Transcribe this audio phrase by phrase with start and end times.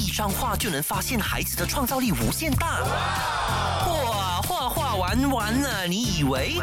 [0.00, 2.82] 一张画就能发现孩子的创造力无限大。
[2.84, 6.54] 哇，画画玩完了，你以为？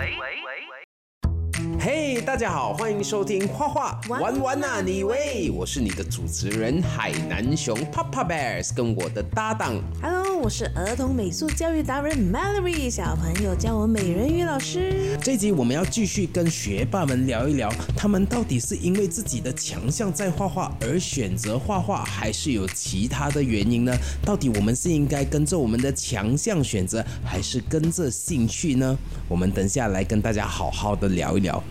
[1.79, 15.17] 嘿，大家好，欢迎收听画画玩玩啊，你喂，我是你的主持人海南熊 Papa Bears，跟我的搭档 Hello，我是儿童美术教育达人 Mallory，小朋友叫我美人鱼老师。
[15.19, 23.91] 这集我们要继续跟学霸们聊一聊，他们到底是因为自己的强项在画画而选择画画，还是有其他的原因呢？
[24.23, 28.95] 到底我们是应该跟着我们的强项选择，还是跟着兴趣呢？
[29.27, 31.61] 我们等下来跟大家好好的聊一聊。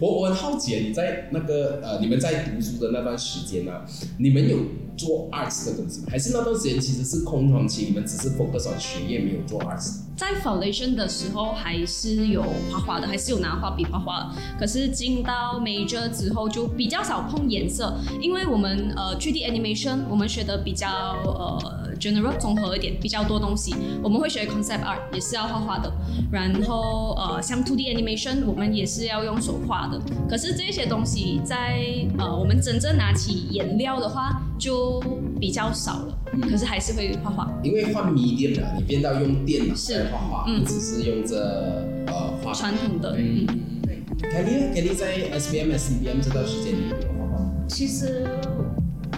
[0.00, 3.72] 我我很好奇，你在那个呃，你们在读书的那段时间呢、
[4.18, 4.58] 你们有
[4.96, 6.06] 做 arts 的东西吗？
[6.10, 10.02] 还是那段时间其实是空窗期，你们只是 focus on 学业，没有做 arts？
[10.16, 14.34] 在 foundation 的时候还是有画画的，还是有拿画笔画画。
[14.58, 20.88] 可是进到 major 之后就比较少碰颜色，因为我们呃 3D animation 我们学的比较
[21.24, 23.74] 呃 general 综合一点，比较多东西。
[24.02, 25.92] 我们会学 concept art 也是要画画的，
[26.30, 30.00] 然后呃像 2D animation 我们也是要用手画的。
[30.28, 31.84] 可是这些东西在
[32.18, 35.02] 呃我们真正拿起颜料的话就
[35.40, 36.18] 比较少了，
[36.48, 37.50] 可是还是会画画。
[37.62, 47.50] 因为换 medium 了，你变到用电脑是来画画，嗯不只是用着呃画传统的，嗯嗯，对，Kelly Kelly 在 SBM、SCBM 这段时间你有没有画画？
[47.68, 48.26] 其实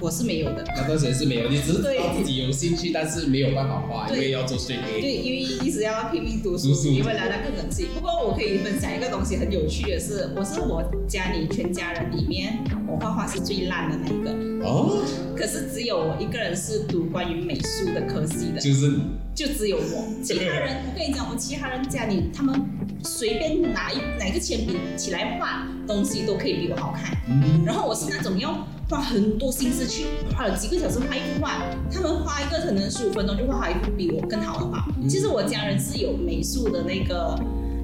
[0.01, 0.65] 我是没有的。
[0.77, 7.89] 那段时间是没有，你只是对自己有兴趣，但是没有办法画，因为要做 straight 对，因为一直要拼命读书，因为来了更冷静。
[7.95, 14.59] 不过我可以分享一个东西很有趣的是，我是我家里全家人里面，我画画是最烂的那一个。
[14.62, 15.03] 哦，
[15.36, 19.03] 可是只有我一个人是读关于美术的科系的，就是你
[19.34, 20.22] 就只有我。
[20.22, 22.61] 其他人，我跟你讲，我其他人家里他们
[23.03, 27.16] 随便拿一哪个铅笔起来画东西都可以比我好看。
[27.28, 34.86] 嗯然后我是那种要花很多心思去花了几个小时画一幅画，他们画一个可能十五分钟就画好一幅比我更好的画。
[35.00, 37.38] 嗯其实我家人是有美术的那个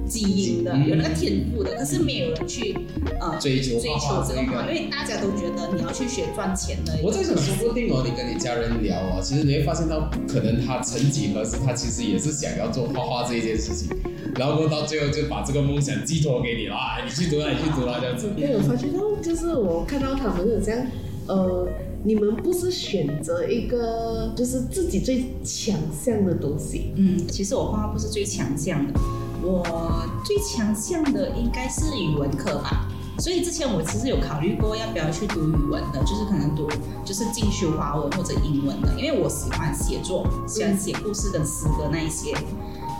[0.07, 2.77] 基因的，嗯有那个天赋的，可是没有人去
[3.19, 4.73] 呃追求追求这个画，因。
[4.73, 6.97] 为大家都觉得你要去学赚钱的。
[7.03, 13.89] 我在想，说不定哦，你跟你家人聊哦，其实你会发现到，可能他曾几何时，他其实也是想要做画画这一件事情，
[14.35, 18.27] 然后到最后就把这个梦想寄托给你了啊，你去读啊，你去读啊，这样子。
[18.35, 20.85] 因为我发觉到，就是我看到他们有这样，
[21.27, 21.67] 呃，
[22.03, 28.99] 你们不是选择一个就是自己最强项的东西，嗯，其实我画画不是最强项的，
[29.41, 32.87] 我最强项的应该是语文课吧。
[33.19, 36.69] 所以之前我其实有考虑过要不要去读语文的，就是可能读
[37.03, 42.31] 就是进修华文或者英文的，因为我喜欢写作，喜欢写故事跟诗歌那一些。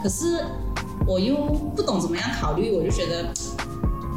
[0.02, 0.44] 可是
[1.06, 1.36] 我又
[1.76, 3.32] 不懂怎么样考虑，我就觉得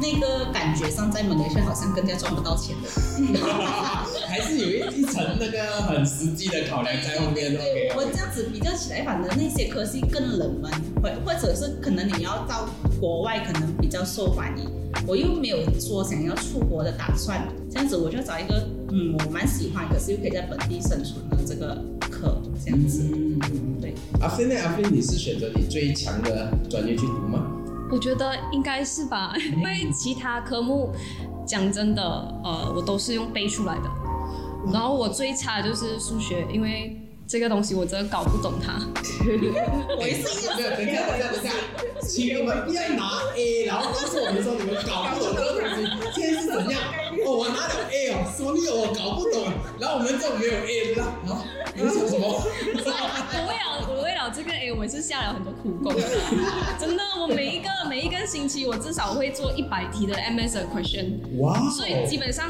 [0.01, 2.89] 那个感觉上在马来西亚好像更加赚不到钱的。
[4.27, 7.53] 还是有一一层那个很实际的考量在后面。
[7.53, 12.67] 对我这样子比较起来，反正那些科系更冷门，或或者是可能你要到
[12.99, 14.67] 国外，可能比较受欢迎。
[15.05, 23.03] 我又没有说想要出国的打算，这样子我就找一个嗯我蛮喜欢，可是又可以在本地生存的这个课，这样子。
[23.11, 23.39] 嗯，
[23.81, 24.55] 对，阿飞呢？
[24.63, 27.45] 阿飞，你是选择你最强的专业去读吗？
[27.91, 30.91] 我觉得应该是吧， 因为其他科目
[31.45, 32.01] 讲真的，
[32.43, 33.89] 呃，我都是用背出来的。
[34.71, 36.95] 然后我最差的就是数学，因为
[37.27, 38.73] 这个东西我真的搞不懂它。
[39.97, 41.51] 我也是等一下，等一下，等一下，
[42.01, 46.79] 请你们不要拿 A，然后告诉我们说你们搞不懂这个东西，现在是怎样？
[47.25, 51.43] 哦，我拿了 A 哦，说你我搞不懂，然后我们这种没有 A 的，啊，
[51.75, 52.27] 你说什么？
[52.27, 56.01] 我为了我为了这个 A，我也是下了很多苦功的，
[56.79, 61.19] 真的，我每一个每一个星期我至少会做一百题的 MS 的 question。
[61.39, 62.49] 哇哦，所以基本上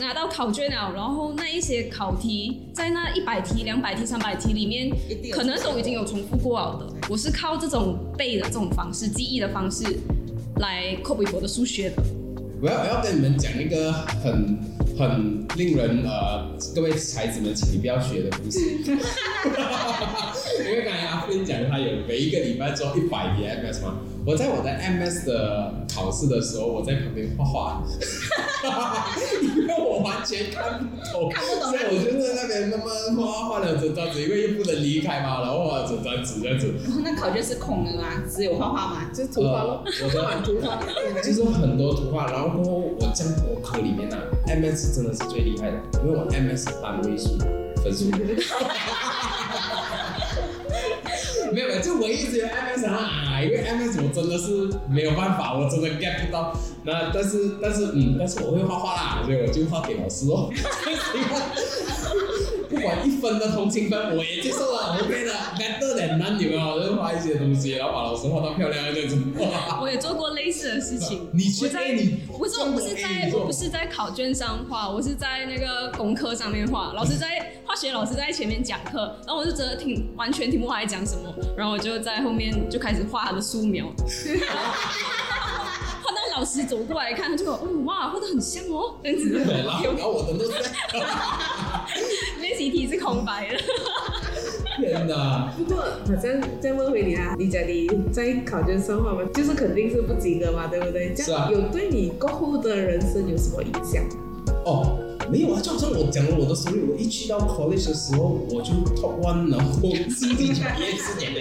[0.00, 4.90] 拿到考卷了，然后那一些考题在那一百题、两百题、三百题里面
[5.32, 6.92] 可能都已经有重复过了的。
[7.10, 9.84] 我是靠这种背的这种方式、记忆的方式
[10.60, 12.02] 来 copy 我的数学的。
[12.62, 14.58] 我要我要跟你们讲一个很
[15.08, 18.60] 很令人呃，各位孩子们，请你不要学的东西。
[20.64, 27.82] 因为刚才阿芬讲他有每一个礼拜做一百页 MS 嘛，我在我的 MS 的考试的时候，我在旁边画画，
[29.58, 36.72] 因为我完全看不懂，看不懂所以我就在那边慢慢画画了整张纸，因为又不能离开嘛，然后画整张纸这样子。
[37.02, 38.22] 那考卷是空的吗？
[38.30, 39.10] 只有画画吗？
[39.12, 40.78] 就是图画咯，呃我的画 图画。
[41.22, 44.16] 就是很多图画，然后我这样多科里面呢、
[44.46, 47.36] MS 真的是最厉害的，因为我 MS 单位数
[47.82, 48.10] 分数。
[51.52, 56.56] 没有，没有，就我一直有 MS 啊，因为 MS 我真的是没有办法，我真的 get 不到。
[56.84, 60.50] 那但是但是嗯，但是我会画画啦，所以我就画给老师哦。
[62.68, 66.80] 不管一分的同情分，我也接受了，OK 的，better than none，有没有？
[66.80, 69.18] 就是画一些东西，然后把老师画到漂亮这样子。
[69.80, 71.28] 我也做过类似的事情。
[71.34, 76.92] 你去在你不是我不是在我不是在考卷上画，我是在那个功课上面画。
[76.94, 83.86] 老师在化学老师在前面讲课，然后我就觉得听完全听不懂他在讲什么，然后我就在后面就开始画他的素描。
[86.64, 89.30] 走过来看，他就说：“哦哇，画的很像哦，这样子。
[89.30, 90.68] 对，然后我的都是在，
[92.40, 93.56] 练习题是空白的。
[94.78, 95.52] 天哪！
[95.56, 101.14] 不过好像再问回你啊，你讲你在考卷上画吗，就是肯定是不及格嘛，对不对？
[101.50, 104.02] 有对你过后的人生有什么影响？
[104.64, 104.98] 哦，
[105.32, 111.40] 没有啊，就好像我讲了我的 story，我一去到 college 的时候，我就 top one，然后经济产业四年的，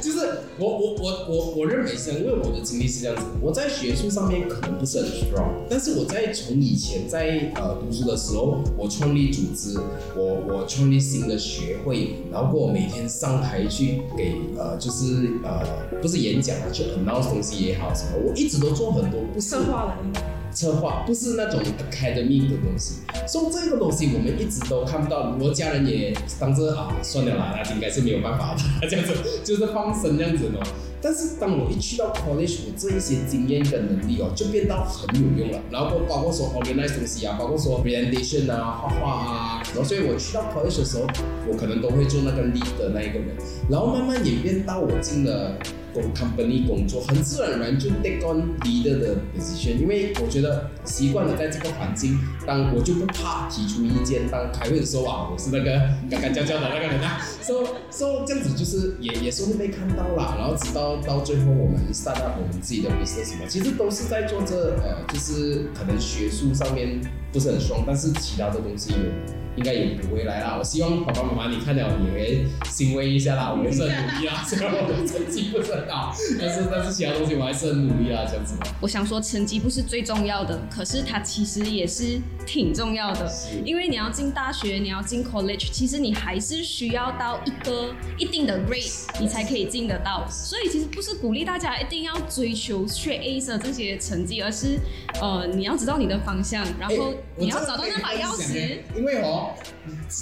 [0.00, 9.78] 就是我我我我我认为是，因为我的经历是这样子，我在学术上面可能不是很 strong，但是我在从以前在呃读书的时候，我创立组织，
[10.16, 15.60] 我我创立新的学会，然后过我每天上台去给呃就是呃
[16.00, 19.98] 不是演讲啊，去 announce 东西也好什么，我一直都做很多不是策划了，
[20.54, 23.00] 策划，不是那种 academy 的东西。
[23.26, 29.12] 所以这个东西我们一直都看不到，我家人也当时啊，算了啦，那应该是没有办法的，这样子
[29.44, 30.60] 就是放生这样子的。
[31.02, 35.60] 但是当我一去到 college，我这一些经验跟能力哦，就变到很有用了。
[35.70, 41.06] 然后包括说 organize 东西啊，包括说 presentation 啊、画画啊，然后所以我去到 college 的时候，
[41.46, 43.36] 我可能都会做那个 lead 的那一个人，
[43.68, 45.52] 然后慢慢演变到我进了。
[45.94, 55.70] 工 company 工作，很自然而然就 take on leader 的 position，因为我觉得习惯了在这个环境，当我就不怕提出意见，当开会的时候啊，我是那个
[56.10, 67.00] 干干焦焦的那个人啊，so so 这样子就是也也是会被看到啦，然后直到到最后我们 start up 我们自己的 business 什么，其实都是在做这呃，就是可能学术上面
[67.32, 69.43] 不是很爽，但是其他的东西有。
[69.56, 70.56] 应该也不会来啦。
[70.58, 73.52] 我希望爸爸妈妈你看了也会欣慰一下啦。
[73.52, 78.54] 我也是很努力啦，虽然我的成绩不是很好，但是但是其他东西我还是很努力啦，这样子。
[78.80, 83.30] 我想说，成绩不是最重要的，可是它其实也是挺重要的。
[83.64, 90.26] 因为你要进大学，你要进 college，其实你还是需要到一个一定的 rate，你才可以进得到。
[90.28, 94.78] 所以其实不是鼓励大家一定要追求学 A 的这些成绩，而是
[95.20, 98.54] 呃你要知道你的方向，然后哎你要找到那把钥匙。。
[98.96, 99.43] 因为哦，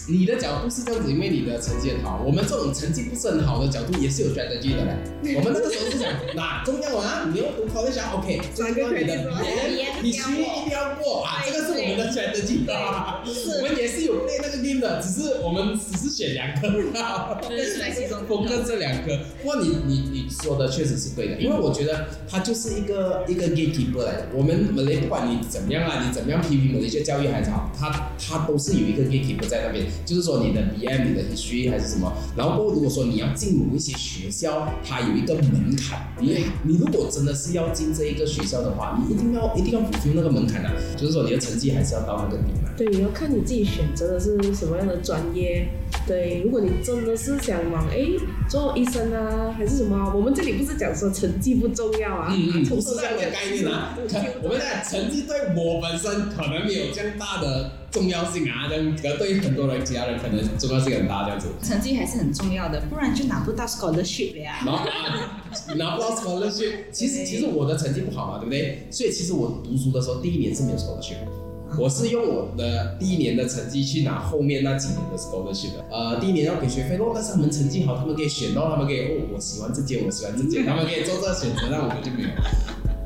[0.09, 2.23] 你的角度是这样子，因为你的成绩很好。
[2.25, 5.37] 我们这种成绩不是很好的角度也是有 strategy 的嘞。
[5.37, 9.15] 我们那个时候是讲，那重要啊，你要读 college 啊，OK， 三个重要你的
[10.03, 13.23] 你你需一定要过啊，这个是我们的 strategy 啊。
[13.25, 16.71] 我们也是有 play 那个 game 的，只是我们只是选两个。
[17.49, 24.27] 就是在其中风格这两科，不过你你你说的确实是对的，因为我觉得它就是一个一个 gatekeeper 来的。
[24.35, 32.11] 我们 Malay 不管你怎么样啊，你怎么样批评某一些教育还是好，它它都是有一个 K T 不在那边，就是说你的 BM、你的 H C 还是什么。
[32.35, 42.71] 然后如果说你要进某一些学校，它有一个门槛，你你如果真的是要进这一个学校的话，你一定要一定要补充那个门槛啊，就是说你的成绩还是要到那个点嘛。
[42.75, 45.69] 对，你要看你自己选择的是什么样的专业。
[46.07, 47.99] 对，如果你真的是想往哎
[48.49, 53.97] 做医生啊，还是什么，我们这里不是讲说成绩不重要啊，嗯嗯，不是这样的概念啊。
[53.97, 61.49] 可我们在成绩对我本身可能没有这样大的重要性啊，这样可对于很多人其他人可能重要性很大这样子。
[61.63, 64.59] 成绩还是很重要的，不然就拿不到 scholarship 了呀。
[64.67, 65.41] 然后啊，
[65.77, 68.89] 拿不到 scholarship，其实其实我的成绩不好嘛，对不对？
[68.91, 71.52] 所以其实我读书的时候第一年是没有 scholarship 的。
[71.79, 75.85] 我是用我的第一年的成绩去拿后面那几年的 scholarship 的。
[75.91, 82.29] 呃，第一年要给学费咯，但是他们成绩好，他们可以选到，他们可以哦，我喜欢这间，我喜欢这间，他们可以做这个选择，那我们就没有。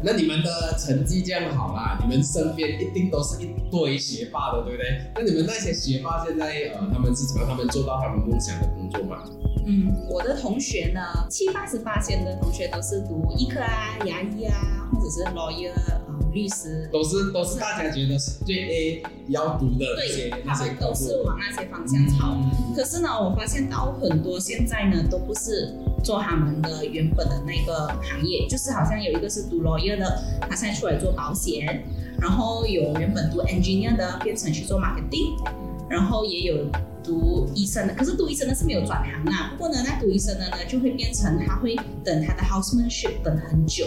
[0.02, 4.86] 那你们的成绩这样好啦，你们身边一定都是一堆学霸的，对不对？
[5.14, 7.50] 那你们那些学霸现在呃，他们是怎么样？
[7.50, 9.22] 他们做到他们梦想的工作吗？
[9.66, 14.54] 嗯，我的同学呢，七八十八线的同学都是读医科啊、牙医啊，
[14.92, 16.00] 或者是 lawyer 啊、
[16.36, 16.88] 律师。
[16.92, 21.22] 都是都是大家觉得是最 A 要读的那些他们都是。
[21.24, 22.34] 往那些方向跑。
[22.36, 25.74] 嗯可是呢，我发现到很多现在呢，都不是
[26.04, 31.82] 做他们的原本的那个行业，就是好像有一个是读 lawyer 的，他现在出来做保险，
[32.20, 35.42] 然后有原本读 engineer 的变成去做 marketing，
[35.88, 36.66] 然后也有
[37.06, 39.52] 读医生的，可是读医生呢是没有转行啊。
[39.52, 43.86] 不过呢，那读医生的呢，就会变成他会等他的 housemanship 等很久，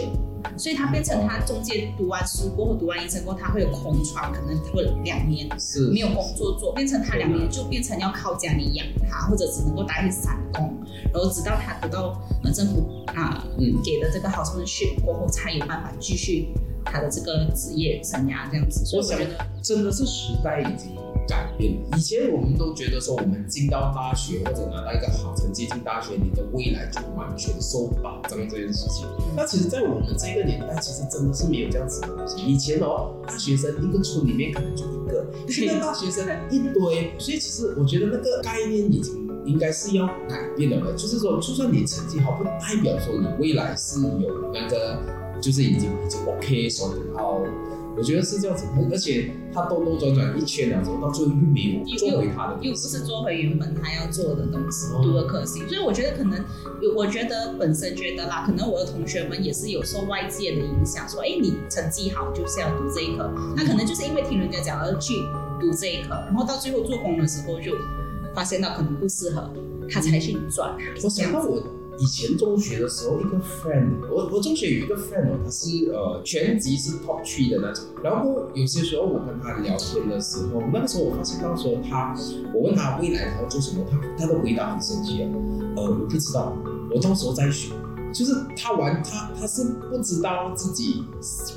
[0.56, 5.48] 所以他变成他中间读完书过后，读完医生过后，他会有空窗，可能过两年。
[5.58, 10.74] 是没有工作做，变成他两年就变成要靠家里养他，或者只能够待去散工，
[11.12, 16.48] 然后直到他得到呃政府啊、嗯给的这个 housemanship 过后，才有办法继续
[16.84, 18.84] 他的这个职业生涯这样子。
[18.86, 20.94] 所以我想我觉得，真的是时代已经
[21.26, 21.78] 改变。
[21.96, 29.06] 以前我们都觉得说，我们进到大学或者拿到一个好成绩进大学，你的未来就完全受保障这件事情。
[29.36, 32.42] 那其实，在我们这个年代，其实真的是没有这样子的东西。
[32.44, 40.92] 以前哦，大学生一个村里面可能就一个，现在大学生一堆，所以其实我觉得那个概念已经应该是要改变了的。
[40.94, 44.98] 就是说，就算你成绩好，不代表说你未来是有那个，
[45.40, 47.44] 就是已经已经 OK 所以然后。
[47.96, 55.60] 我觉得是这样子，而且他兜兜转转一圈了之后，到最后又没有做回他的又不是做回原本他要做的东西，读的科系。
[55.68, 56.42] 所以我觉得可能
[56.80, 65.14] 有，我觉得本身觉得啦，可能我的同学们也是有受外界的影响，说，哎，你成绩好就是要读这一科，那可能就是因为听人家讲而去
[65.60, 67.76] 读这一科，然后到最后做工的时候就
[68.34, 69.52] 发现到可能不适合，
[69.90, 70.74] 他才去转。
[71.02, 71.62] 我想到我。
[72.00, 77.84] 以前中学的时候，一个 friend，我我中学有一个 friend 哦，他是呃全级是 top three 的那种。
[78.02, 82.16] 然后有些时候我跟他聊天的时候，那个时候我发现到说他，
[82.54, 85.28] 我问他未来他要做什么，他他的回答很神奇啊，
[85.76, 86.56] 呃我不知道，
[86.90, 87.70] 我到时候再选。
[88.12, 91.04] 就是他玩他他是不知道自己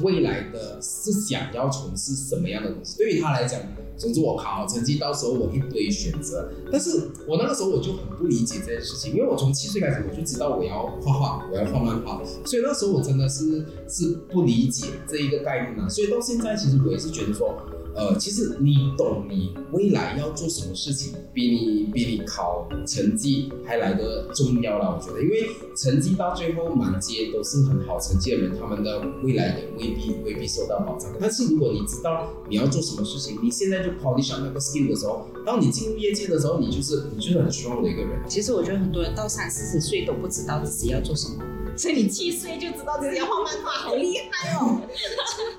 [0.04, 2.96] 未来的是想要从事什么样的东西。
[2.96, 3.60] 对于他来讲，
[3.98, 6.50] 总之我考好成绩，到时候我一堆选择。
[6.72, 15.88] 但是我那个时候我就很不理解这件事情，因为我从七岁开始我就知道我要画画，我要画漫画，所以那时候我真的是是不理解这一个概念啊。
[15.88, 17.56] 所以到现在其实我也是觉得说。
[17.96, 24.96] 呃，其实你懂你未来要做什么事情，比你比你考成绩还来得重要了。
[24.96, 31.12] 我觉得，因为成绩到最后满街都是很好成绩的人，他们的未来也未必未必受到保障。
[31.20, 38.20] 但是如果你知道你要做什么事情，你现在就 polish 那个 skill 的时候，当你进入业界的时候，你就是你就是很 strong 的一个人。
[38.28, 41.44] 其实我觉得很多人到三四十岁都不知道自己要做什么。
[41.76, 44.82] 所以你七岁就知道自己要画漫画，好厉害哦！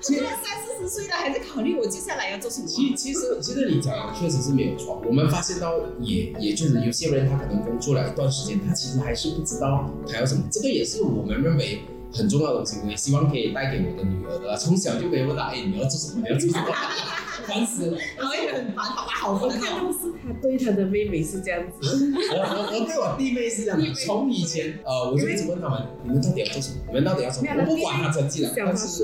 [0.01, 2.67] 现在三四十岁了还在考虑我接下来要做什么。
[2.67, 5.01] 其其实其实你讲的确实是没有错。
[5.05, 10.43] 我们发现到也也就是有些人他可能工作了一段时间，他其实还是不知道他要什么。
[10.51, 11.81] 这个也是我们认为
[12.13, 14.57] 很重要的东西，我也希望可以带给我的女儿的。
[14.57, 16.21] 从小就可以问他，哎，你要做什么？
[16.25, 16.65] 你要做什么？
[17.45, 19.49] 烦死了，我也很烦，爸爸好烦。
[19.49, 24.05] 都是他对他的妹妹是这样子，我我我对我弟妹是这样子。
[24.05, 26.77] 从以前呃，我就一直问他们，你们到底要做什么？
[26.87, 27.47] 你们到底要什么？
[27.59, 29.03] 我不管他成绩了，但是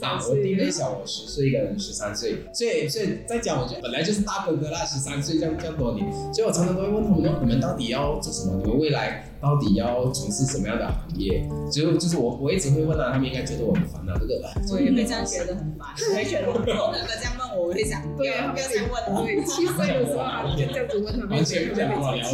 [0.00, 8.60] 啊，我弟妹小我十岁，一个人十三岁，所以所以在讲，我觉得本来就是大哥哥啦，十三岁这样这样多年，所以我常常都会问他们说，你们到底要做什么？
[8.62, 11.48] 你们未来到底要从事什么样的行业？
[11.72, 14.40] 就就是我我一直会问啊，他们应该觉得我很烦啊，这个。
[14.70, 20.22] 我也会这样觉得很烦，我会觉得我哥哥这样问我，我会想，对啊，不要这样问，对，七岁的时候
[20.56, 22.26] 就这样子问他们，完全不想跟我聊。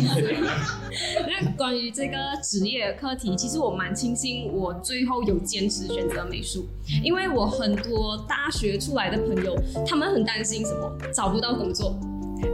[1.29, 6.67] 那关于这个职业课题，其实我蛮庆幸，我最后有坚持选择美术，
[7.03, 9.57] 因为我很多大学出来的朋友，
[9.87, 11.99] 他们很担心什么找不到工作，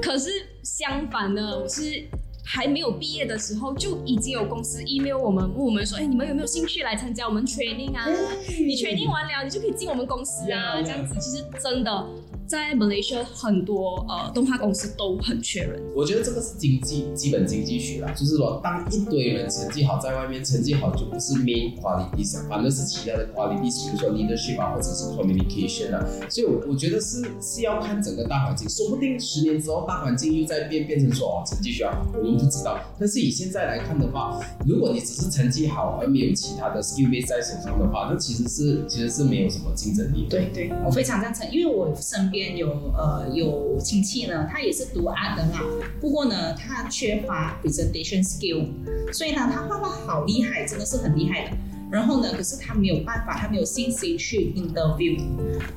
[0.02, 0.30] 可是
[0.62, 2.04] 相反呢，我是。
[2.44, 8.04] 还没有毕业的时候，就已经有公司 email 我们，问我们说，哎，你们有没有兴趣来参加我们 training 啊？
[8.48, 12.04] 你 training 完了，你就可以进我们公司啊，这样子，其实真的。
[12.52, 32.78] 在 Malaysia 很多呃动画公司都很缺人，我觉得这个是经济基本经济学啦，就是说当一堆人成绩好，在外面成绩好就不是 main quality，反正是其他的 quality，比如说 leadership 啊，或者是 communication 啊，所以我我觉得是是要看整个大环境，说不定十年之后大环境又在变，变成说哦成绩需要好，我们不知道。
[33.00, 40.26] 但是以现在来看的话，如果你只是成绩好而没有其他的 skill base 在手上的话，那其实是其实是没有什么竞争力。
[40.28, 42.41] 对对，我非常赞成，因为我身边。
[42.50, 45.60] 有呃有亲戚呢，他也是读 art 的啦，
[46.00, 48.66] 不过呢，他缺乏 presentation skill，
[49.12, 51.56] 所以呢，他画画好厉害，真的是很厉害的。
[51.90, 55.20] 然后呢，可是他没有办法，他没有信心去 interview，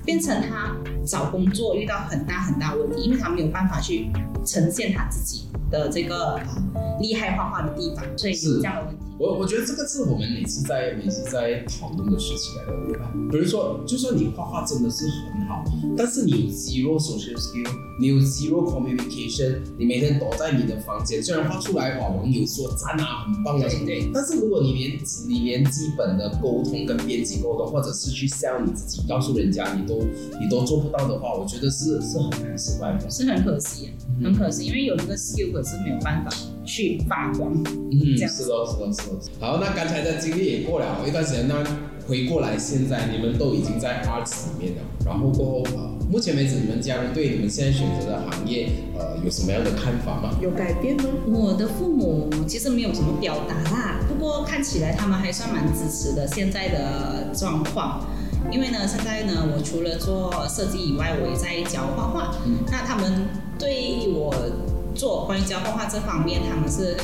[0.05, 0.73] 变成他
[1.05, 4.09] 找工作遇到很大很大问题，因为他没有办法去
[4.45, 6.39] 呈现他自己的这个
[6.99, 8.57] 厉害画画的地方，所以是。
[8.57, 9.01] 这样的问题。
[9.17, 15.63] 我我觉得这个是我们每次在每次在讨论的事情来的，比如说，就算你画画真的是很好，
[15.95, 29.95] 但是你有 zero social skill，你有 zero communication，你每天躲在你的房间，虽然画出来哇，网友说赞啊，很棒啊什么的，但是如果你连你连基本的沟通跟编辑沟通，或者是去 sell 你自己，告诉人家你都
[30.41, 33.91] 你都做不到的话，我觉得是是很难失败的，是很可惜，
[34.21, 36.29] 很可惜，因为有那个 skill 可是没有办法
[36.65, 39.31] 去发光，嗯，是的，是的，是。
[39.39, 41.63] 好，那刚才的经历也过了一段时间，那
[42.05, 48.67] 回过来，现在你们都已经在 arts 里面了，然后过后，呃，目前为止，你们家人对你们现在选择的行业，
[48.99, 50.37] 呃，有什么样的看法吗？
[50.41, 51.05] 有改变吗？
[51.25, 58.05] 我的父母其实没有什么表达啦，不过看起来他们还算蛮支持的现在的状况，
[58.51, 62.35] 因为呢，现在呢，我除了做设计以外，我也在教画画，
[62.69, 63.25] 那他们。
[63.57, 64.35] 对我
[64.95, 66.95] 做关于教画画这方面，他们是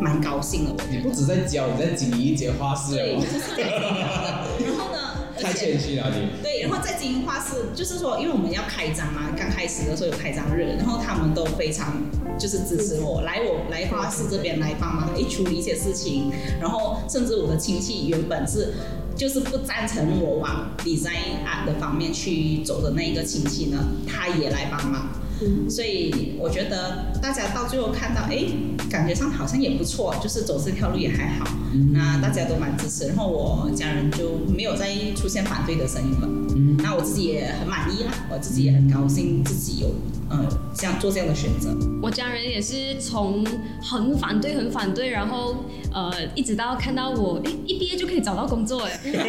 [0.00, 0.70] 蛮高兴的。
[0.72, 4.68] 我你不止在教，你在经营一间画室对，哦就，是在经营。
[4.68, 4.98] 然后呢，
[5.36, 6.42] 而太且谦虚了你。
[6.42, 12.00] 对，然后在经营画室，就是说，因为我们要开张嘛，刚开始的时候有开张日，然后他们都非常
[12.38, 16.30] 就是支持我，来我来画室这边来帮忙，诶处理一些事情，
[16.60, 18.74] 然后甚至我的亲戚原本是。
[19.14, 23.76] 就是不赞成我往 design art 的方面去走的那一个亲戚呢，
[24.08, 25.06] 他也来帮忙。
[25.44, 28.44] 嗯所以我觉得大家到最后看到，哎，
[28.90, 31.46] 感觉上好像也不错，就是走这条路也还好。
[31.92, 36.28] 那大家都蛮支持，然后我家人就没有再出现反对的声音了。
[36.54, 39.94] 嗯那我自己也很满意啦，我自己也很高兴自己有
[40.28, 41.70] 呃这样做这样的选择。
[42.02, 43.44] 我家人也是从
[43.80, 49.20] 很反对、很反对，然后呃，一直到看到我，诶，一毕业就可以找到工作，哎，人家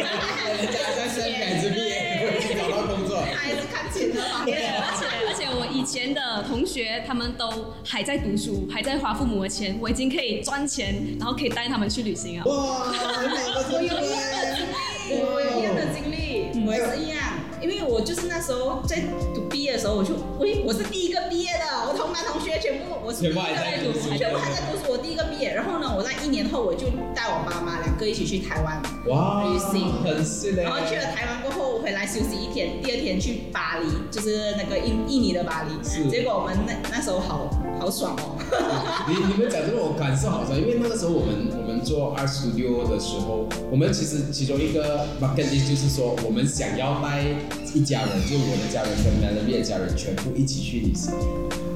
[0.96, 4.60] 在生改之毕业去找到工作，还是看钱的方面。
[5.84, 12.44] 以前的同学他们都还在读书，还在花父母的钱，我已经可以赚钱，然后可以带他们去旅行啊。
[12.46, 12.54] 哇，
[13.70, 17.18] 我有一样的经历，我有一样的经历，我也是一样，
[17.60, 19.02] 因为我就是那时候在
[19.34, 30.62] 读毕业的时候，我就喂，我是第一个毕业的，我同班同学全部我是第一个全部还在读书全部还在读书，我第一个毕业，然后呢，我在一年后我就带我爸妈两个一起去台湾，哇，旅行很是嘞。
[30.62, 31.42] 然后去了台湾
[31.94, 37.48] 来休息一天，第二天去巴黎，就是那个印印尼的巴黎，是结果我们那那时候好
[37.78, 38.36] 好爽哦。
[39.08, 47.24] 你你们讲这个我感受好爽，因为那个时候我们我们做 Art Studio 的时候，我们其实其中一个 bucket list 就是说，我们想要带
[47.72, 51.12] 一家人，就我的家人跟 Melody 的家人全部一起去旅行。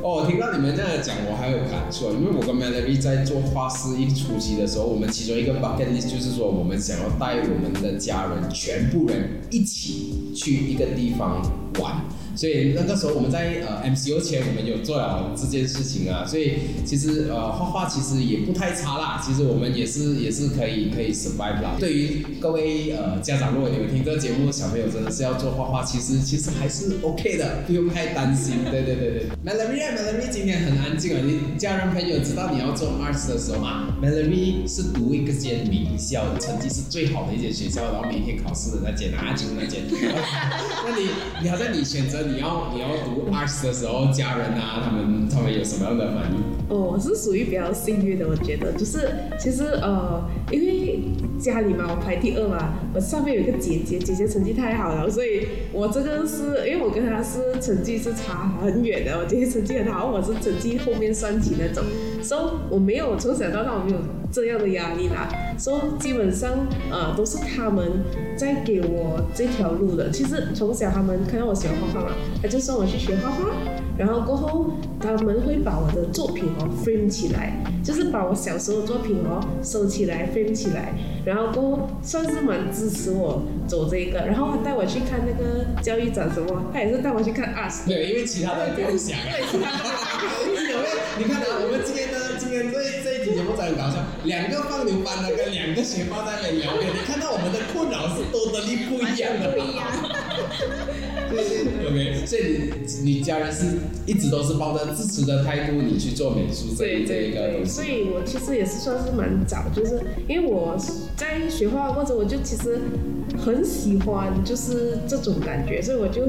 [0.08, 11.42] 哦，听到你们这样讲，我还有感触，因为我跟 Melody 在做画室一初期的时候，我们其中一个 bucket list 就是说，我们想要带我们的家人全部人一起去一个地方
[11.80, 12.04] 玩。
[12.36, 16.52] 所以那个时候我们在呃 MCO 前，我们有做了这件事情啊，所以
[16.84, 21.74] 其实呃画画其实也不太差啦，其实我们也是也是可以可以 survive 啦。
[21.80, 28.54] 对于各位呃家长，如果你们听这个节目，小朋友真的是要做画画，其实其实还是 OK 的，不用太担心。
[28.70, 39.82] 对对对对，Melody Melody 今天很安静啊，你家人朋友知道你要做 arts 的时候嘛，Melody 是读一个间名校，成绩是最好的一间学校，然后每天考试的那间啊，就那间。
[39.90, 41.08] 那你
[41.42, 46.38] 你好像你选择你要你要读 arts 的时候，家人啊，他们他们有什么样的反应？
[46.68, 51.00] 哦，我是属于比较幸运的，我觉得就是其实呃，因为
[51.40, 61.82] 家里嘛，我排第二嘛，我上面有一个姐姐，姐姐成绩太好了，所以我这个是因为我跟她是成绩是差很远的，我姐姐成绩很好，我是成绩后面算起那种，
[62.22, 63.98] 所以我没有从小到大我没有
[64.30, 65.28] 这样的压力啦，
[65.58, 68.04] 所以基本上呃都是他们
[68.36, 70.10] 在给我这条路的。
[70.10, 73.50] 其实从小他们看到我喜欢画画嘛，他就送我去学画画。
[73.96, 87.88] 然后过后，他们会把我的作品哦 frame 起来，就是把我小时候的作品哦收起来 frame 起来，然后过后算是蛮支持我走这一个，然后他带我去看那个教育展什么，他也是带我去看 art。
[87.88, 89.18] 对，因为其他的不用想。
[89.18, 89.84] 对，其他的
[90.46, 90.78] 有没有？
[91.18, 92.07] 你看啊，我们今天
[92.58, 99.54] 天这这一期节目真的很搞笑，两个放牛班的跟两个学霸在那边聊天，你看到我们的困扰是多得力不一样的，
[101.30, 101.88] 对对对。
[101.88, 102.70] OK，所以
[103.02, 107.84] 你你家人是一直都是抱着支持的态度，你去做美术这一这一个东所。
[107.84, 110.76] 以我其实也是算是蛮早，就是因为我
[111.16, 112.78] 在学画过程我就其实
[113.36, 116.22] 很喜欢就是这种感觉，所以我就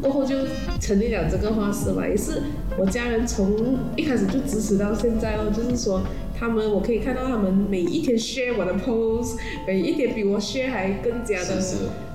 [0.00, 0.36] 过后就
[0.80, 2.42] 成立了这个画室嘛，也是
[2.78, 6.02] 我家人从一开始就支持到现在哦，就是说
[6.38, 11.60] 他们我可以看到他们每一天 share 我的 pose，每一天比我 share 还更加的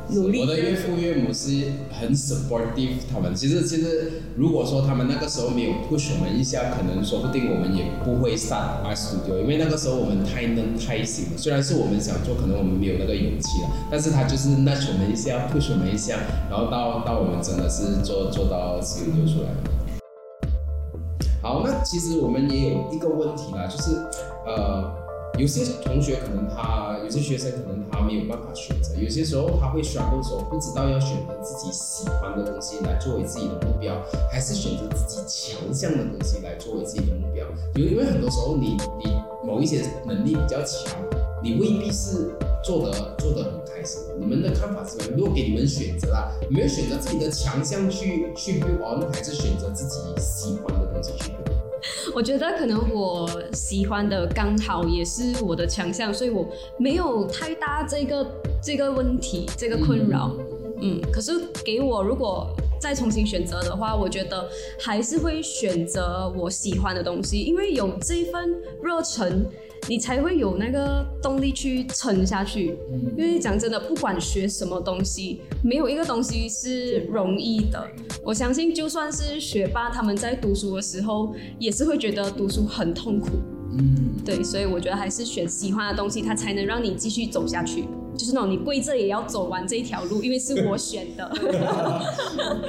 [0.08, 11.38] 我的岳父岳母是很 supportive，他们其实其实如果说他们那个时候没有 push 我们一下，可能说不定我们也不会 start art studio，因为那个时候我们太嫩太新了。
[11.38, 19.58] 虽然是我们想做，可能我们没有那个勇气了，但是他就是 nudge 我们一下，push 我们一下，然后到到我们真的是做做到 studio 出来了。
[21.42, 23.98] 好，那其实我们也有一个问题啦，就是
[24.46, 24.92] 呃，
[25.38, 37.46] 有些同学可能他，有些学生可能他没有办法选择，有些时候他会 struggle 说不知道要选择自己喜欢的东西来作为自己的目标，还是选择自己强项的东西来作为自己的目标。
[37.76, 39.14] 因为因为很多时候你你
[39.46, 40.96] 某一些能力比较强，
[41.44, 44.02] 你未必是做的做的很开心。
[44.18, 45.18] 你们的看法是什么？
[45.18, 51.55] 如果给你们选择啊，你们选择自己的强项去去 build on，还是选择自己喜欢的东西去 build？
[52.14, 58.26] 我觉得可能我喜欢的刚好也是我的强项，所以我没有太大这个
[58.62, 60.32] 这个问题这个困扰。
[60.82, 61.32] 嗯，可是
[61.64, 68.50] 给我如果再重新选择的话，我觉得还是会选择我喜欢的东西，因为有这一份
[68.82, 69.46] 热忱。
[69.88, 72.76] 你才会有那个动力去撑下去。
[73.16, 77.88] 因为讲真的，不管学什么东西，没有一个东西是容易的。
[78.24, 83.30] 我相信，就算是学霸，他们在读书的时候，也是会觉得读书很痛苦。
[83.78, 87.86] 嗯，对，所以我觉得还是选喜欢的东西，它才能让你继续走下去。
[88.18, 91.30] 就是那种你跪着也要走完这一条路，因为是我选的。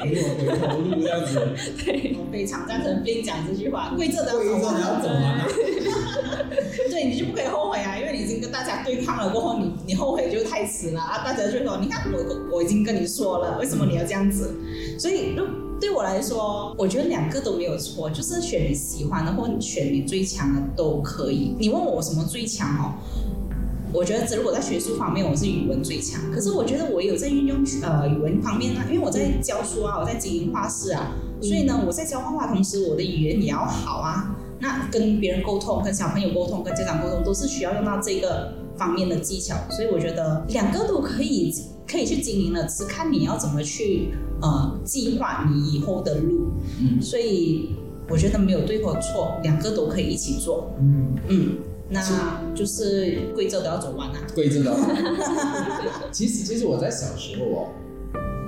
[0.02, 1.40] 没有回头路这样子。
[1.84, 5.46] 对，我非常赞成 b 讲这句话，跪着的要走完啊。
[6.90, 11.22] 对，你就不可以后悔啊，因为你已经跟大家对抗了过后，你你后悔就太迟了啊！
[11.24, 14.52] 大家就说，你看我我已经跟你说了，为什么你要这样子？
[14.98, 15.36] 所以，
[15.80, 21.54] 对我来说，我觉得两个都没有错，就是选你喜欢的或选你最强的都可以。
[21.58, 22.94] 你问我什么最强哦？
[23.92, 26.20] 我觉得，如果在学术方面，我是语文最强。
[26.32, 34.34] 可是我觉得我有在运用呃语文方面呢，因为我在教书啊，我在经营画室啊，所以呢，我在教画画同时，我的语言也要好啊。
[34.58, 39.54] 那跟别人沟通、跟小朋友沟通、跟家长沟通，都是需要用到这个方面的技巧。
[39.70, 41.54] 所以我觉得两个都可以
[41.86, 44.08] 可以去经营的，只看你要怎么去
[44.40, 46.52] 呃计划你以后的路。
[46.80, 47.76] 嗯，所以
[48.08, 50.72] 我觉得没有对或错，两个都可以一起做。
[50.80, 51.58] 嗯嗯。
[51.88, 52.02] 那
[52.52, 54.14] 就是贵州都要走完了。
[54.34, 54.76] 贵州的。
[56.10, 57.68] 其实，其实我在小时候哦，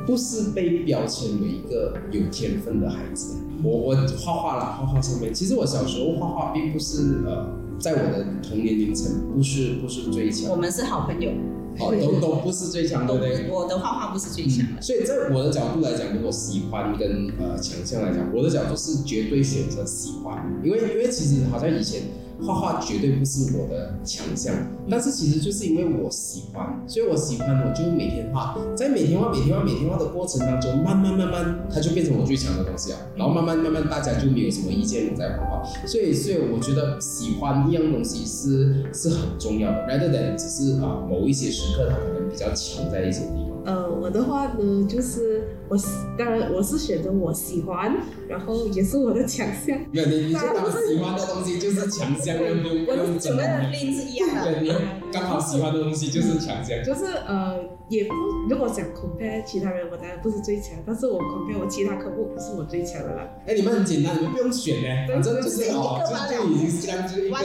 [0.04, 3.36] 不是被标签为一个有天分的孩子。
[3.62, 7.46] 我我画画啦，画画上面，其实我小时候画画并不是呃，
[7.78, 10.50] 在我的童年龄层不是不是最强。
[10.50, 11.30] 我们是好朋友。
[11.80, 13.48] 哦， 都都不是最强，对不对？
[13.50, 14.66] 我的画画不是最强。
[14.80, 22.02] 所以在我的角度来讲，如果喜欢跟呃强项来讲，我的角度是绝对选择喜欢，因为因为其实好像以前。
[22.46, 24.54] 画画绝对不是我的强项，
[24.88, 32.98] 但是其实就是因为我喜欢，所以我喜欢，我就每天画，在每天画、每天画、每天画的过程当中，慢慢慢慢，它就变成我最强的东西了。
[33.16, 43.57] 然后慢慢慢慢，大家就没有什么意见我在画画，所以所以我觉得喜欢一样东西是是很重要的，rather than 只是啊某一些时刻它可能比较强在一些地方。
[43.68, 45.76] 呃，我的话呢，就是我
[46.16, 47.94] 当然我是选择我喜欢，
[48.26, 49.78] 然后也是我的强项。
[49.92, 54.54] 没有你，你他们喜欢的东西就是强项，不用不用准备的例子一样的。
[54.54, 54.72] 对，你
[55.12, 56.82] 刚好喜欢的东西就是强项。
[56.82, 57.58] 就是呃。
[57.90, 58.12] 也不，
[58.50, 63.26] 如果想 compare 其他人，我当然不是最强，但是我 compare 我其他科目不是我最强的啦。
[63.46, 65.98] 哎，你们很简单，你们不用选呢，反正就是哦，
[66.30, 67.36] 就已经是这样子一个。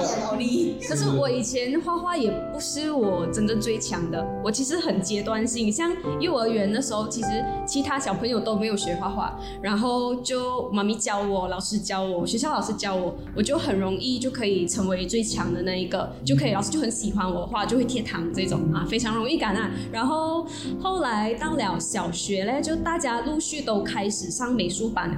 [0.85, 7.27] 可是我以前画画也不是我真的最强的，我其实很阶段性，像幼儿园的时候，其实
[7.65, 20.47] 其他小朋友都没有学画画，然后就妈咪教我，老师教我，学校老师教我，我就很容易就可以成为最强的那一个，就可以老师就很喜欢我画，就会贴糖这种啊，非常容易感染，然后。
[20.81, 25.15] 后来到了小学嘞，就大家陆续都开始上美术班了。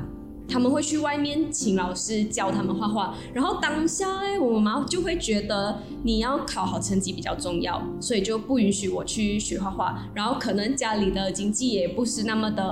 [0.47, 10.07] 他们会去外面请老师教他们画画，然后当下哎，我妈妈就会觉得你要考好成绩比较重要，所以就不允许我去学画画。
[10.13, 12.63] 然后可能家里的经济也不是那么的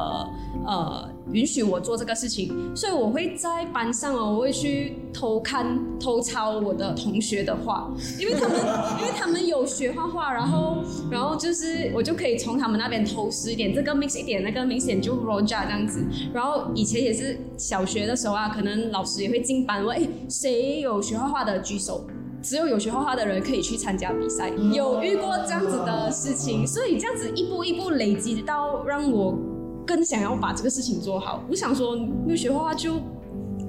[0.66, 8.58] 呃允许我做这个事情，所以我会在班上哦，我会去偷看偷抄我的同学的画，因为他们
[9.00, 16.06] 因为他们有学画画，然后然后就是我就可以从他们那边偷师一点，这个 mix 一点，那个明显就 roja 这样子。
[16.34, 17.40] 然后以前也是。
[17.56, 22.06] 小学的时候啊，可能老师也会进班问：“哎，谁有学画画的举手？”
[22.44, 24.50] 只有有学画画的人可以去参加比赛。
[24.74, 29.38] 有遇过这样子的事情，所以这样子一步一步累积到让我
[29.86, 31.43] 更想要把这个事情做好。
[31.50, 32.96] 我想说，没有学画画就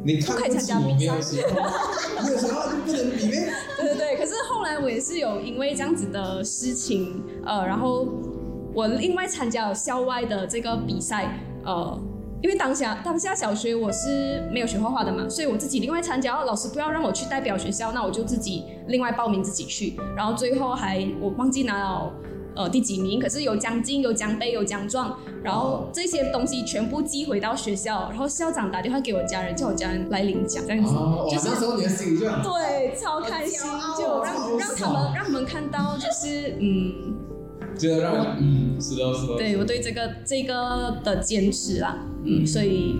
[0.04, 3.48] 你不可以参加比赛，没有学画 就不能比咩？
[3.78, 4.16] 对对对。
[4.16, 8.06] 可是后来我也是有因为这样子的事情，呃，然后
[8.74, 12.00] 我另外参加了校外的这个比赛，呃。
[12.42, 16.44] 因为当下当下小学我是没有学画画的嘛，所以我自己另外参加。
[16.44, 19.98] 老师不要让我去代表学校，那我就自己另外报名自己去。
[20.14, 22.12] 然后最后还我忘记拿了
[22.54, 28.08] 呃第几名，可是有奖金、有奖杯、有奖状，然后这些东西全部寄回到学校。
[28.10, 30.92] 然后校长打电话给我家人，叫我家人来领奖，这样子。
[31.30, 33.58] 就是那时候你的心就对，超开心，
[33.98, 37.14] 就让让他们让他们看到，就是嗯。
[37.76, 39.36] 就让我嗯，是的，是的。
[39.36, 42.94] 对我对这个这个的坚持啦，嗯，所以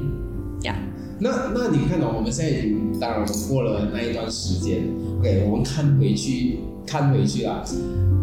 [0.63, 0.75] 呀。
[1.21, 4.83] 那那你看到我们现在已经当然我们过了那一段时间
[5.21, 7.65] ，OK，我们看回去看回去啦，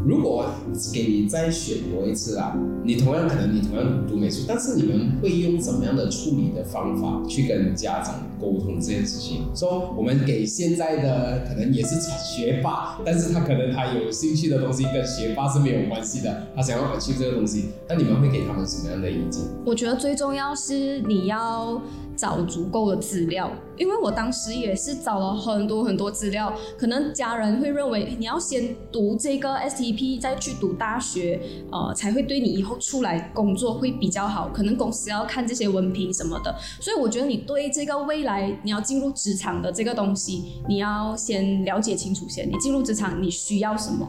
[0.06, 0.45] 如果
[0.93, 9.43] 给你再选多一次啦，你同样可能你同样读美术，但是你们会用怎么样的处理的方法去跟家长沟通这件事情？
[9.56, 19.41] 说我们给现在的可能也是学霸，但是他可能他有兴趣的东西跟学霸是没有关系的，他想要去这个东西，那你们会给他们什么样的意见？
[19.65, 21.80] 我觉得最重要是你要
[22.21, 26.53] 找足够的资料，因为我当时也是找了很多很多资料。
[26.77, 34.51] 可能家人会认为你要先读这个 STP，再去读大学，呃，才会对你以后出来工作会比较好。
[34.53, 42.47] 可能公司要看这些文凭什么的，所以我觉得你对这个未来你要进入职场的这个东西，你要先了解清楚先。
[42.47, 44.07] 你进入职场你需要什么？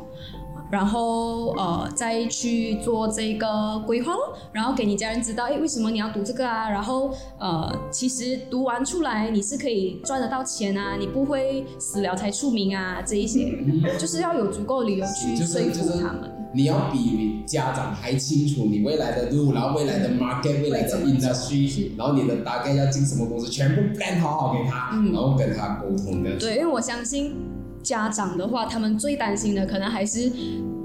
[0.72, 6.70] 然后呃再去做这个规划咯，然后给你家人知道，哎，为什么你要读这个啊？
[6.70, 13.52] 然后呃，其实读完出来你是可以赚得到钱啊，你不会死了才出名啊，这一些
[13.98, 16.32] 就是要有足够的理由去说服他们。
[16.54, 26.38] 你要比家长还清楚你未来的路，然后未来的 market，未来的 industry，然后你的大概要进什么公司，全部 plan 好好给他，然后跟他沟通的。
[26.38, 27.51] 对，因为我相信。
[27.82, 30.30] 家长的话，他们最担心的可能还是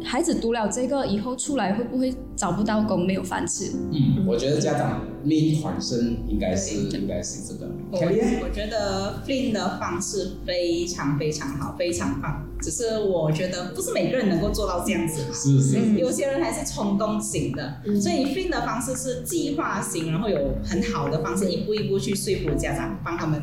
[0.03, 3.71] 孩子读了这个以后出来会不会找不到工，没有饭吃。
[3.91, 7.71] 嗯，我觉得家长命缓生应该是应该是这个。
[7.91, 12.45] 我我觉得 Flin 的方式非常非常好，非常棒。
[12.59, 15.21] 只是我觉得不是每个人能够做到这样子。
[15.31, 15.99] 是是。
[15.99, 23.41] 有些人还是冲动型的，所以 Flin 的方式是计划型，然后有很好的方式，一步一步去说服家长，帮他们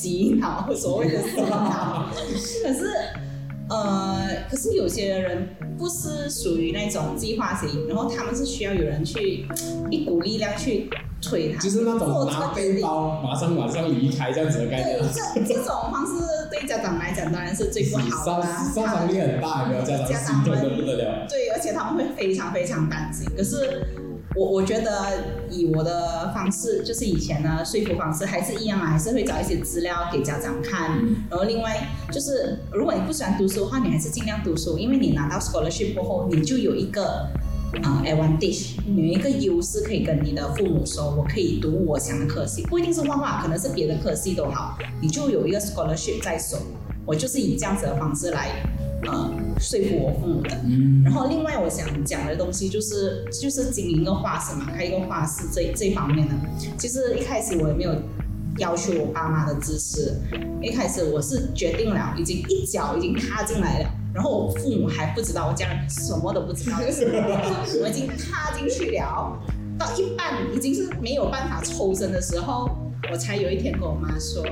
[0.00, 2.06] 洗脑，所谓的 洗脑。
[2.62, 2.92] 可是，
[3.68, 9.46] 呃，可是有些人不是属于那种计划型，然后他们是需要有人去
[9.90, 10.88] 一股力量去。
[11.22, 14.98] 推他，就是那种拿背包马上马上离开这样子的概念。
[15.12, 16.14] 这这种方式
[16.50, 19.68] 对家长来讲当然是最不好的，杀伤力很大？
[19.84, 21.26] 家长心痛的不得了。
[21.28, 23.28] 对，而且他们会非常非常担心。
[23.36, 23.86] 可是
[24.36, 24.90] 我我觉得
[25.50, 30.98] 以我的方式，就是以前的说服方式还是一样啊，还是会找一些资料给家长看。
[31.28, 37.28] 然后另外就是，如果你不喜欢读书的话，你还是尽量读书，因为你拿到 scholarship 过后，你就有一个。
[37.84, 46.58] 啊，advantage 有一个优势可以跟你的父母说，我可以读我想的科系，不一定是画画，可能是别的科系都好，你就有一个 scholarship 在手。
[47.06, 48.48] 我就是以这样子的方式来，
[49.06, 50.50] 呃，说服我父母的。
[51.04, 56.34] 然后另外我想讲的东西就是，就是经营一个画室嘛，开一个画室这这方面呢，
[56.78, 57.94] 其实一开始我也没有
[58.58, 60.14] 要求我爸妈的支持，
[60.60, 63.90] 一开始我是决定了，已经一脚已经踏进来了。
[64.12, 69.38] 然后我父母还不知道，我家人什么都不知道， 我已经踏进去了，
[69.78, 72.68] 到一半已经是没有办法抽身的时候，
[73.10, 74.44] 我才有一天跟我妈说，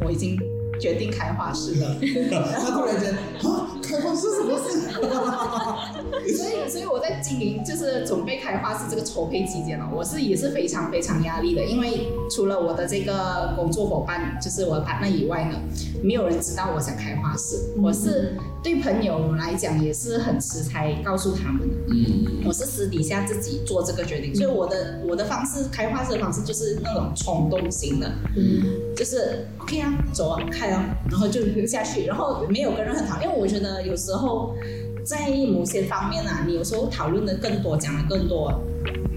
[0.00, 0.36] 我已经
[0.78, 1.96] 决定开画室了。
[2.60, 3.12] 他突然间，
[3.42, 4.88] 啊，开画室什么事？
[6.36, 15.58] 所以，所以我在经营，就是准备开画室这个筹备期间呢，我是也是非常非常压力的，因为除了我的这个工作伙伴，就是我的伴那以外呢，
[16.02, 18.36] 没有人知道我想开画室，我是。
[18.62, 21.76] 对朋友来讲也是很迟才告诉他们的。
[21.88, 28.12] 嗯，我是私底下自己做这个决定，所以我的我的方式开画室的方式就是那种冲动型的。
[28.36, 28.62] 嗯，
[28.96, 34.54] 就是 OK 啊，走啊，开啊，然后就下去，然后没有跟人很讨，因为我觉得有时候
[35.04, 38.52] 在某些方面啊，你有时候讨论的更多，讲的更多，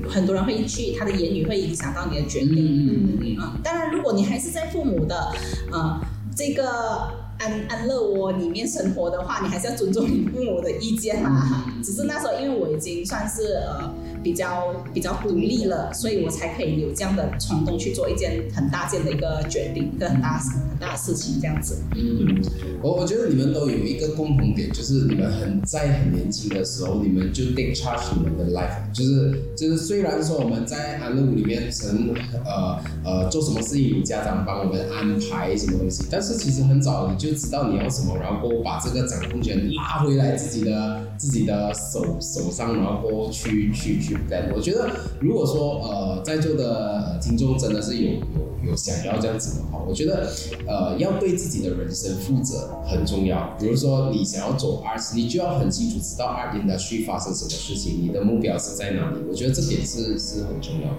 [0.07, 2.87] 很多人会去，他的言语会影响到你的决定。
[2.87, 3.59] 嗯嗯嗯。
[3.63, 5.31] 当然，如果你还是在父母的
[5.71, 5.99] 呃
[6.37, 7.20] 这个。
[7.41, 11.65] 安安乐窝里面生活的话，你还是要尊重你父母的意见嘛。
[11.83, 13.91] 只是那时候，因为我已经算是呃。
[14.23, 21.79] 比较比较独立了，所以我才可以有这样的冲动去做一件很大件的一个决定，一个很大很大的事情这样子。
[21.95, 22.39] 嗯，
[22.83, 32.13] 我我觉得你们都有一个共同点，就是你们很在很年轻的时候，你们就 take charge 你们的 life，就是就是虽然说我们在安乐窝里面曾
[32.45, 44.17] 呃呃做什么事情，家长帮我们安排什么东西，但是其实很早你就就知道你要什么，然后把这个掌控权拉回来自己的自己的手手上，然后去去去。
[44.53, 44.89] 我觉得
[45.21, 50.29] 如果说呃，在座的听众真的是有有有想要这样子的话，我觉得
[50.67, 53.55] 呃，要对自己的人生负责很重要。
[53.57, 59.17] 比如说你想要走 art，你就要很清楚知道 art industry 发生什么事情，你的目标是在哪里。
[59.29, 60.97] 我觉得这点是是很重要的。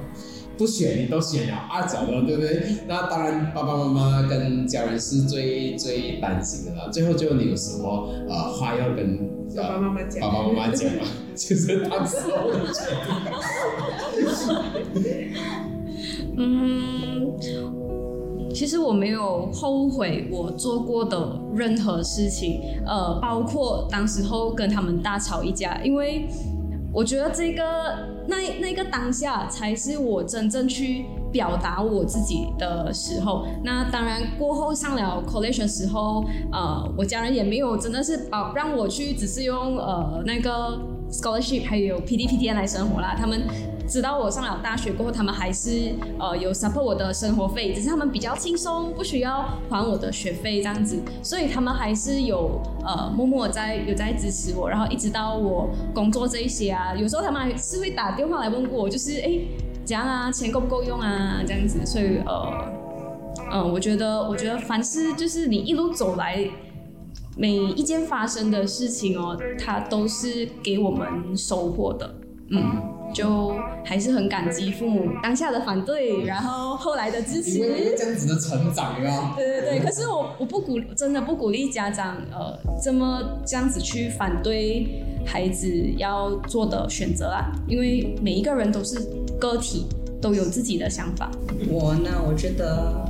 [0.63, 2.63] 不选你都选了二角了，对不对？
[2.87, 6.89] 那当然，爸爸妈妈跟家人是最最担心的了。
[6.93, 9.19] 最后，最后你有什么呃话要跟
[9.57, 10.21] 爸爸妈妈讲？
[10.21, 11.03] 爸爸妈妈讲吗？
[11.35, 12.95] 就是当时我的决
[14.95, 15.35] 定。
[16.37, 17.33] 嗯，
[18.55, 26.29] 其实我没有后悔我做过的任何事情，呃，包括当时候跟他们大吵一架，因为
[26.93, 27.63] 我觉得这个
[28.27, 33.47] 那那个当下才是我真正去表达我自己的时候。
[33.65, 40.79] 那当然过后上了 collation 时候，呃，我家人也没有真的是保让我去只是用呃那个
[41.11, 43.43] scholarship 还有 P D P D N 来生活啦，他们。
[43.93, 59.39] 直到我上了大学过后，他们还是呃有 support 我的生活费，只是他们比较轻松，不需要还我的学费这样子，所以他们还是有呃默默在有在支持我，然后一直到我工作这一些啊，有时候他们还是会打电话来问过我，就是哎
[59.85, 62.73] 怎样啊，钱够不够用啊这样子，所以呃
[63.53, 66.43] 嗯，我觉得我觉得凡事就是你一路走来，
[67.37, 72.15] 每一件发生的事情哦，它都是给我们收获的，
[72.49, 72.92] 嗯。
[73.13, 77.59] 就还是很感激父母当下的反对，然后后来的支持。
[77.59, 79.35] 因为这样子的成长啊。
[79.37, 88.99] 对对对，可是我我不鼓，真的不鼓励家长呃这么这样子去反对孩子要做的选择啊，因为每一个人都是
[89.39, 89.87] 个体，
[90.21, 91.31] 都有自己的想法。
[91.69, 93.05] 我呢，我觉得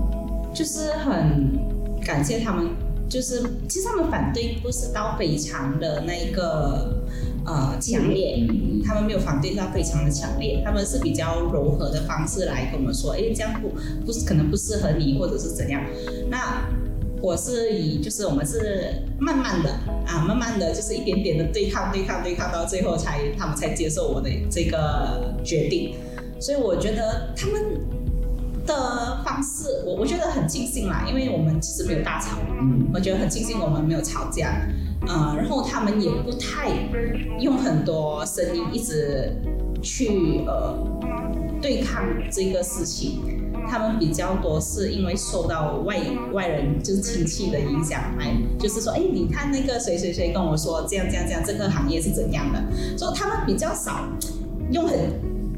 [0.54, 1.58] 就是很
[2.04, 2.68] 感谢他们，
[3.08, 7.00] 就是其实他们反对不是到非常的那个。
[7.44, 8.46] 呃，强烈，
[8.84, 13.72] 他们没有反对到非常的强烈，他们是比较柔和的方式来跟我们说，哎，这样不
[14.06, 15.82] 不是可能不适合你，或者是怎样。
[16.30, 16.62] 那
[17.20, 19.70] 我是以就是我们是慢慢的
[20.06, 25.96] 啊，慢慢的就是一点点的对抗，对抗，对抗到最后才他们才接受我的这个决定。
[26.40, 27.80] 所以我觉得他们
[28.64, 34.64] 的方式，我我觉得很庆幸啦，因为我们其实没有大吵，嗯，我觉得很庆幸我们没有吵架。
[35.06, 36.70] 呃，然后他们也不太
[37.40, 39.36] 用很多声音一直
[39.82, 40.78] 去呃
[41.60, 43.20] 对抗这个事情，
[43.68, 45.98] 他们比较多是因为受到外
[46.32, 52.62] 外人就是亲戚的影响，来就是说，哎，你看那个谁谁谁跟我说这样这样这样，这个行业是怎样的，
[52.96, 54.08] 所以他们比较少
[54.70, 54.98] 用很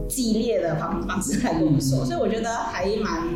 [0.09, 3.29] 激烈的方方式来跟我们说，所以我觉得还蛮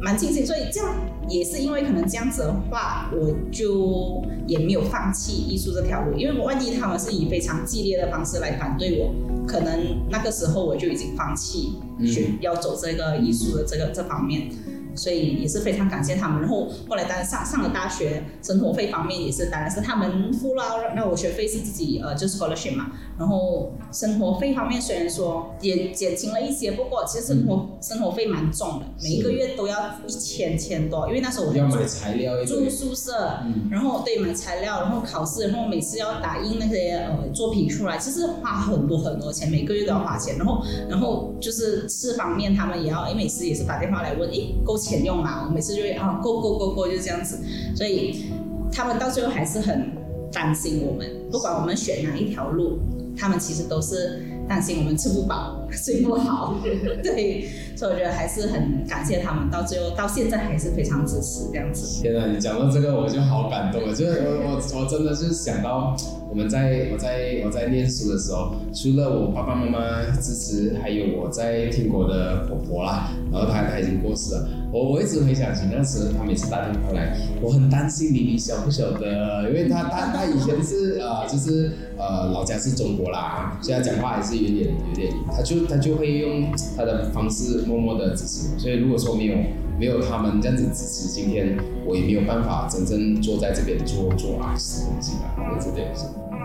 [0.00, 0.94] 蛮庆幸，所以这样。
[1.28, 6.18] 也是因为可能这样子的话，我就也没有放弃艺术这条路。
[6.18, 9.14] 因为我万一他们是以非常激烈的方式来反对我，
[9.46, 9.78] 可能
[10.10, 14.50] 那个时候我就已经放弃去要走这个艺术的这个这方面。
[14.94, 16.40] 所以也是非常感谢他们。
[16.40, 20.62] 然后后来当然上上了大学，生活费方面也是，当然是他们付了。
[20.94, 22.92] 那我学费是自己呃，就是 scholarship 嘛。
[23.18, 29.76] 然后生活费方面虽然说也减轻了一些，不过其实生活生活费蛮重的，每一个月都要
[30.06, 31.06] 一千千多。
[31.08, 40.38] 因为那时候我要买材料，住宿舍，然后对买材料，然后考试，然后每次要打印那些呃作品出来，其实花很多很多钱，每个月都要花钱。
[40.38, 45.04] 然后然后就是吃方面，他们也要，哎，每次也是打电话来问，哎，够钱。
[45.04, 47.38] 用嘛，我每次就会啊，够够够够，就这样子。
[47.74, 48.26] 所以
[48.70, 49.90] 他们到最后还是很
[50.30, 52.78] 担心我们，不管我们选哪一条路，
[53.16, 56.56] 他们其实都是担心我们吃不饱、睡不好。
[57.02, 62.02] 对，所以我觉得还是很感谢他们，到最后到现在还是非常支持这样子。
[62.02, 65.96] 天哪，你讲到这个我就好感动了，就是我我我真的是想到。
[66.30, 74.48] 我们在我在我在念书的时候，除了我爸爸妈妈支持，还有我在听国的婆婆啦，然后她她已经过世了。
[74.72, 88.58] 我我一直回想起那时，她每次打电话来，我很担心你你晓不晓得，因为她她她以前是呃就是呃老家是中国啦，现在讲话还是有点有点，她就他就会用他的方式默默的支持。
[88.58, 89.36] 所以如果说没有
[89.78, 96.04] 没有他们这样子支持，今天我也没有办法真正坐在这边做做啊什东西吧，我这点是。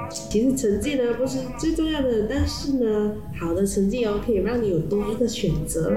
[0.09, 5.91] 其实成绩呢不是最重要的，但是呢，好的成绩哦可以让你有多一个选择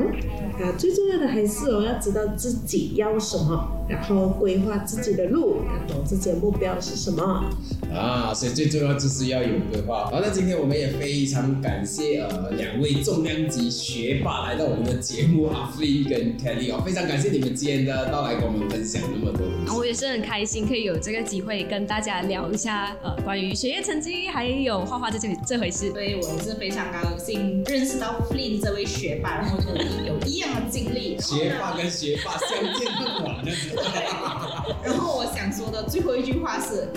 [0.60, 0.72] 啊。
[0.78, 7.44] 最重要的还是哦要知道自己要什么，然后规划自己的路，然后自己的目标是什么
[7.92, 8.32] 啊。
[8.32, 10.06] 所以最重要就是要有规划。
[10.06, 19.76] 好，那今天我们也非常感谢呃两位重量级学霸来到我们的节目阿飞跟 Kelly 哦，非常感谢你们今天的到来跟我们分享那么多。
[19.76, 23.97] 我也是很开心可以有这个机会跟大家聊一下呃关于学业成。
[24.32, 31.18] 还有画画这这这回事，所以我是非常高兴认识到 Flynn 这位学霸，然后跟你有一样的经历。
[31.20, 33.50] 学霸跟学霸相见恨晚的。
[34.84, 36.88] 然后我想说的最后一句话是：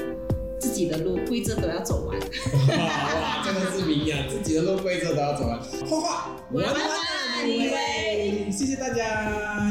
[0.59, 2.19] 自己的路规则都要走完。
[2.77, 5.59] 哇，真的是名言，自己的路规则都要走完。
[5.89, 9.71] 画画，玩玩以为，谢谢大家。